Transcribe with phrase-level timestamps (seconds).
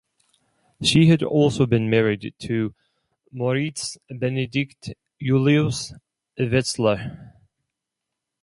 [0.81, 2.73] She had also been married to
[3.31, 5.93] Moritz Benedikt Julius
[6.39, 7.33] Wetzlar.